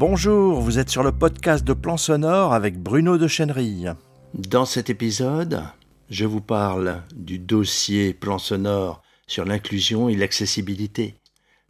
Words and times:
Bonjour, 0.00 0.62
vous 0.62 0.78
êtes 0.78 0.88
sur 0.88 1.02
le 1.02 1.12
podcast 1.12 1.62
de 1.62 1.74
Plan 1.74 1.98
Sonore 1.98 2.54
avec 2.54 2.78
Bruno 2.78 3.18
de 3.18 3.28
Chenery. 3.28 3.84
Dans 4.32 4.64
cet 4.64 4.88
épisode, 4.88 5.62
je 6.08 6.24
vous 6.24 6.40
parle 6.40 7.02
du 7.14 7.38
dossier 7.38 8.14
Plan 8.14 8.38
Sonore 8.38 9.02
sur 9.26 9.44
l'inclusion 9.44 10.08
et 10.08 10.14
l'accessibilité. 10.14 11.16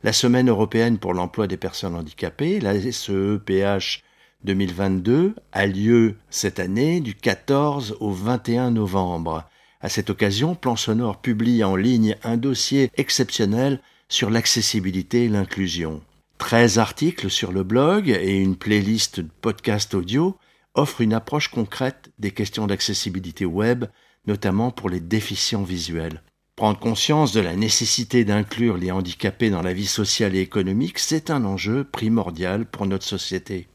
La 0.04 0.12
Semaine 0.12 0.48
européenne 0.48 0.98
pour 0.98 1.12
l'emploi 1.12 1.48
des 1.48 1.56
personnes 1.56 1.96
handicapées, 1.96 2.60
la 2.60 2.80
SEPH 2.80 4.04
2022, 4.44 5.34
a 5.50 5.66
lieu 5.66 6.14
cette 6.30 6.60
année 6.60 7.00
du 7.00 7.16
14 7.16 7.96
au 7.98 8.12
21 8.12 8.70
novembre. 8.70 9.50
À 9.80 9.88
cette 9.88 10.08
occasion, 10.08 10.54
Plan 10.54 10.76
Sonore 10.76 11.20
publie 11.20 11.64
en 11.64 11.74
ligne 11.74 12.14
un 12.22 12.36
dossier 12.36 12.92
exceptionnel 12.96 13.80
sur 14.08 14.30
l'accessibilité 14.30 15.24
et 15.24 15.28
l'inclusion. 15.28 16.00
13 16.40 16.78
articles 16.78 17.30
sur 17.30 17.52
le 17.52 17.62
blog 17.62 18.08
et 18.08 18.40
une 18.40 18.56
playlist 18.56 19.20
de 19.20 19.28
podcasts 19.42 19.94
audio 19.94 20.36
offrent 20.74 21.02
une 21.02 21.12
approche 21.12 21.48
concrète 21.48 22.10
des 22.18 22.30
questions 22.30 22.66
d'accessibilité 22.66 23.44
web, 23.44 23.84
notamment 24.26 24.70
pour 24.70 24.88
les 24.88 25.00
déficients 25.00 25.62
visuels. 25.62 26.22
Prendre 26.56 26.78
conscience 26.78 27.32
de 27.32 27.40
la 27.40 27.54
nécessité 27.54 28.24
d'inclure 28.24 28.78
les 28.78 28.90
handicapés 28.90 29.50
dans 29.50 29.62
la 29.62 29.74
vie 29.74 29.86
sociale 29.86 30.34
et 30.34 30.40
économique, 30.40 30.98
c'est 30.98 31.30
un 31.30 31.44
enjeu 31.44 31.84
primordial 31.84 32.64
pour 32.64 32.86
notre 32.86 33.06
société. 33.06 33.68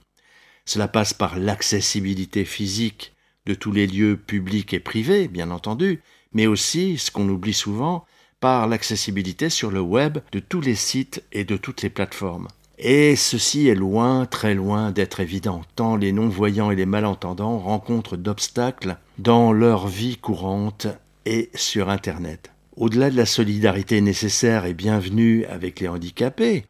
Cela 0.65 0.87
passe 0.87 1.13
par 1.13 1.37
l'accessibilité 1.37 2.45
physique 2.45 3.13
de 3.45 3.53
tous 3.53 3.71
les 3.71 3.85
lieux 3.85 4.17
publics 4.17 4.73
et 4.73 4.79
privés, 4.79 5.27
bien 5.27 5.51
entendu, 5.51 6.01
mais 6.33 6.47
aussi, 6.47 6.97
ce 6.97 7.11
qu'on 7.11 7.29
oublie 7.29 7.53
souvent, 7.53 8.05
par 8.39 8.67
l'accessibilité 8.67 9.49
sur 9.49 9.71
le 9.71 9.81
web 9.81 10.19
de 10.31 10.39
tous 10.39 10.61
les 10.61 10.75
sites 10.75 11.23
et 11.31 11.43
de 11.43 11.57
toutes 11.57 11.81
les 11.81 11.89
plateformes. 11.89 12.47
Et 12.77 13.15
ceci 13.15 13.67
est 13.67 13.75
loin, 13.75 14.25
très 14.25 14.53
loin 14.53 14.91
d'être 14.91 15.21
évident, 15.21 15.61
tant 15.75 15.95
les 15.95 16.11
non-voyants 16.11 16.71
et 16.71 16.75
les 16.75 16.85
malentendants 16.85 17.57
rencontrent 17.57 18.17
d'obstacles 18.17 18.97
dans 19.17 19.53
leur 19.53 19.87
vie 19.87 20.17
courante 20.17 20.87
et 21.25 21.49
sur 21.55 21.89
Internet. 21.89 22.51
Au-delà 22.75 23.09
de 23.09 23.15
la 23.15 23.25
solidarité 23.25 24.01
nécessaire 24.01 24.65
et 24.65 24.73
bienvenue 24.73 25.45
avec 25.45 25.79
les 25.79 25.87
handicapés, 25.87 26.65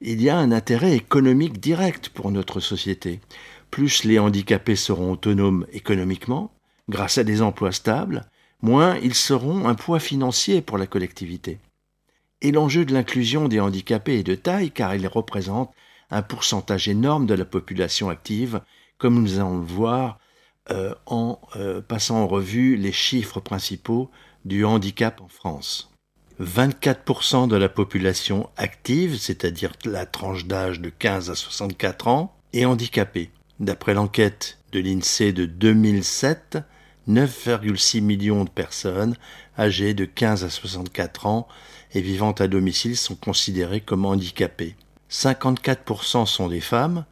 il 0.00 0.22
y 0.22 0.30
a 0.30 0.38
un 0.38 0.50
intérêt 0.50 0.96
économique 0.96 1.60
direct 1.60 2.08
pour 2.08 2.30
notre 2.30 2.60
société. 2.60 3.20
Plus 3.70 4.04
les 4.04 4.18
handicapés 4.18 4.76
seront 4.76 5.12
autonomes 5.12 5.66
économiquement, 5.74 6.50
grâce 6.88 7.18
à 7.18 7.24
des 7.24 7.42
emplois 7.42 7.72
stables, 7.72 8.24
moins 8.62 8.96
ils 8.98 9.14
seront 9.14 9.68
un 9.68 9.74
poids 9.74 10.00
financier 10.00 10.62
pour 10.62 10.78
la 10.78 10.86
collectivité. 10.86 11.58
Et 12.42 12.52
l'enjeu 12.52 12.84
de 12.84 12.92
l'inclusion 12.92 13.48
des 13.48 13.60
handicapés 13.60 14.20
est 14.20 14.24
de 14.24 14.34
taille 14.34 14.70
car 14.70 14.94
ils 14.94 15.06
représentent 15.06 15.74
un 16.10 16.22
pourcentage 16.22 16.88
énorme 16.88 17.26
de 17.26 17.34
la 17.34 17.44
population 17.44 18.08
active, 18.08 18.60
comme 18.98 19.20
nous 19.20 19.38
allons 19.38 19.58
le 19.58 19.64
voir 19.64 20.18
euh, 20.70 20.94
en 21.06 21.40
euh, 21.56 21.80
passant 21.80 22.22
en 22.22 22.26
revue 22.26 22.76
les 22.76 22.92
chiffres 22.92 23.40
principaux 23.40 24.10
du 24.44 24.64
handicap 24.64 25.20
en 25.20 25.28
France. 25.28 25.90
24% 26.40 27.48
de 27.48 27.56
la 27.56 27.68
population 27.68 28.48
active, 28.56 29.18
c'est-à-dire 29.18 29.72
la 29.84 30.06
tranche 30.06 30.46
d'âge 30.46 30.80
de 30.80 30.88
15 30.88 31.30
à 31.30 31.34
64 31.34 32.08
ans, 32.08 32.34
est 32.52 32.64
handicapée. 32.64 33.30
D'après 33.58 33.92
l'enquête 33.92 34.58
de 34.72 34.80
l'INSEE 34.80 35.32
de 35.32 35.44
2007, 35.44 36.58
9,6 37.10 38.00
millions 38.00 38.44
de 38.44 38.50
personnes 38.50 39.16
âgées 39.58 39.94
de 39.94 40.04
15 40.04 40.44
à 40.44 40.50
64 40.50 41.26
ans 41.26 41.48
et 41.92 42.00
vivant 42.00 42.32
à 42.32 42.46
domicile 42.46 42.96
sont 42.96 43.16
considérées 43.16 43.80
comme 43.80 44.06
handicapées. 44.06 44.76
54% 45.10 46.26
sont 46.26 46.48
des 46.48 46.60
femmes, 46.60 47.04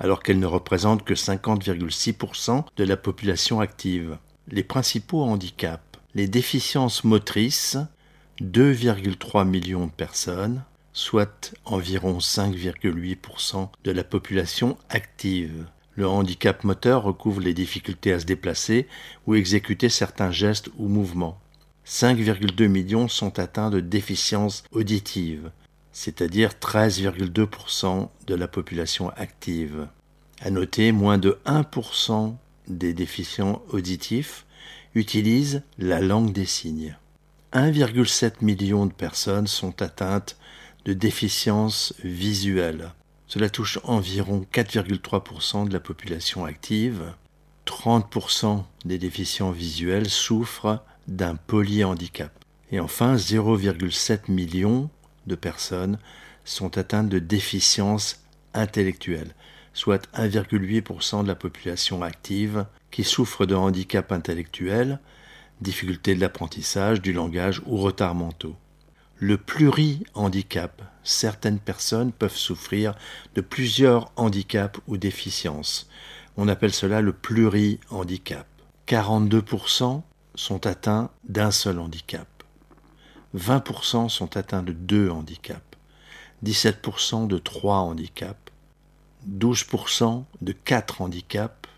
alors 0.00 0.22
qu'elles 0.22 0.40
ne 0.40 0.46
représentent 0.46 1.04
que 1.04 1.14
50,6% 1.14 2.64
de 2.76 2.84
la 2.84 2.96
population 2.96 3.60
active. 3.60 4.18
Les 4.48 4.64
principaux 4.64 5.22
handicaps. 5.22 5.82
Les 6.14 6.28
déficiences 6.28 7.04
motrices, 7.04 7.76
2,3 8.40 9.46
millions 9.46 9.86
de 9.86 9.92
personnes, 9.92 10.64
soit 10.92 11.52
environ 11.64 12.18
5,8% 12.18 13.68
de 13.84 13.90
la 13.90 14.04
population 14.04 14.76
active. 14.90 15.66
Le 15.96 16.08
handicap 16.08 16.64
moteur 16.64 17.04
recouvre 17.04 17.40
les 17.40 17.54
difficultés 17.54 18.12
à 18.12 18.20
se 18.20 18.24
déplacer 18.24 18.88
ou 19.26 19.34
exécuter 19.34 19.88
certains 19.88 20.32
gestes 20.32 20.70
ou 20.76 20.88
mouvements. 20.88 21.40
5,2 21.86 22.66
millions 22.66 23.08
sont 23.08 23.38
atteints 23.38 23.70
de 23.70 23.80
déficience 23.80 24.64
auditive, 24.72 25.50
c'est-à-dire 25.92 26.52
13,2% 26.60 28.08
de 28.26 28.34
la 28.34 28.48
population 28.48 29.10
active. 29.10 29.86
À 30.40 30.50
noter, 30.50 30.92
moins 30.92 31.18
de 31.18 31.38
1% 31.46 32.34
des 32.68 32.94
déficients 32.94 33.62
auditifs 33.68 34.46
utilisent 34.94 35.62
la 35.78 36.00
langue 36.00 36.32
des 36.32 36.46
signes. 36.46 36.96
1,7 37.52 38.42
million 38.42 38.86
de 38.86 38.92
personnes 38.92 39.46
sont 39.46 39.80
atteintes 39.80 40.36
de 40.84 40.92
déficience 40.92 41.94
visuelle, 42.02 42.90
cela 43.26 43.48
touche 43.48 43.78
environ 43.84 44.46
4,3% 44.52 45.68
de 45.68 45.72
la 45.72 45.80
population 45.80 46.44
active. 46.44 47.14
30% 47.66 48.64
des 48.84 48.98
déficients 48.98 49.50
visuels 49.50 50.10
souffrent 50.10 50.84
d'un 51.08 51.34
polyhandicap. 51.34 52.32
Et 52.70 52.80
enfin, 52.80 53.16
0,7 53.16 54.30
million 54.30 54.90
de 55.26 55.34
personnes 55.34 55.98
sont 56.44 56.76
atteintes 56.76 57.08
de 57.08 57.18
déficience 57.18 58.22
intellectuelle, 58.52 59.34
soit 59.72 60.08
1,8% 60.14 61.22
de 61.22 61.28
la 61.28 61.34
population 61.34 62.02
active 62.02 62.66
qui 62.90 63.04
souffre 63.04 63.46
de 63.46 63.54
handicap 63.54 64.12
intellectuel, 64.12 65.00
difficultés 65.60 66.14
de 66.14 66.20
l'apprentissage, 66.20 67.00
du 67.00 67.12
langage 67.12 67.62
ou 67.66 67.78
retards 67.78 68.14
mentaux. 68.14 68.56
Le 69.18 69.38
plurihandicap. 69.38 70.82
Certaines 71.04 71.60
personnes 71.60 72.10
peuvent 72.10 72.36
souffrir 72.36 72.94
de 73.36 73.40
plusieurs 73.40 74.10
handicaps 74.16 74.80
ou 74.88 74.96
déficiences. 74.96 75.88
On 76.36 76.48
appelle 76.48 76.72
cela 76.72 77.00
le 77.00 77.12
plurihandicap. 77.12 78.46
42% 78.88 80.02
sont 80.34 80.66
atteints 80.66 81.10
d'un 81.28 81.52
seul 81.52 81.78
handicap. 81.78 82.26
20% 83.36 84.08
sont 84.08 84.36
atteints 84.36 84.64
de 84.64 84.72
deux 84.72 85.10
handicaps. 85.10 85.60
17% 86.44 87.28
de 87.28 87.38
trois 87.38 87.78
handicaps. 87.78 88.50
12% 89.30 90.24
de 90.42 90.52
quatre 90.52 91.00
handicaps 91.00 91.68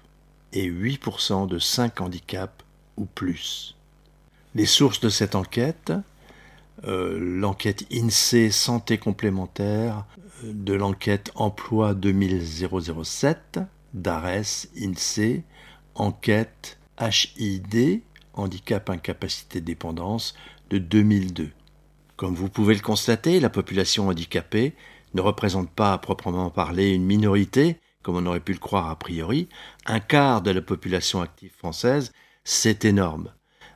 et 0.54 0.70
8% 0.70 1.46
de 1.46 1.58
cinq 1.58 2.00
handicaps 2.00 2.64
ou 2.96 3.04
plus. 3.04 3.76
Les 4.54 4.66
sources 4.66 5.00
de 5.00 5.10
cette 5.10 5.34
enquête 5.34 5.92
euh, 6.84 7.18
l'enquête 7.18 7.86
INSEE 7.92 8.50
santé 8.50 8.98
complémentaire, 8.98 10.04
euh, 10.44 10.52
de 10.52 10.74
l'enquête 10.74 11.32
emploi 11.34 11.94
2007 11.94 13.60
d'ARES 13.94 14.68
INSEE, 14.78 15.44
enquête 15.94 16.78
HID, 17.00 18.02
handicap 18.34 18.90
incapacité 18.90 19.60
dépendance, 19.60 20.34
de 20.70 20.78
2002. 20.78 21.50
Comme 22.16 22.34
vous 22.34 22.48
pouvez 22.48 22.74
le 22.74 22.80
constater, 22.80 23.40
la 23.40 23.50
population 23.50 24.08
handicapée 24.08 24.74
ne 25.14 25.20
représente 25.22 25.70
pas 25.70 25.92
à 25.92 25.98
proprement 25.98 26.50
parler 26.50 26.90
une 26.90 27.04
minorité, 27.04 27.78
comme 28.02 28.16
on 28.16 28.26
aurait 28.26 28.40
pu 28.40 28.52
le 28.52 28.58
croire 28.58 28.90
a 28.90 28.98
priori. 28.98 29.48
Un 29.86 30.00
quart 30.00 30.42
de 30.42 30.50
la 30.50 30.60
population 30.60 31.22
active 31.22 31.52
française, 31.56 32.12
c'est 32.44 32.84
énorme. 32.84 33.32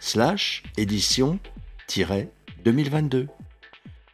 slash 0.00 0.62
édition-2022. 0.76 3.28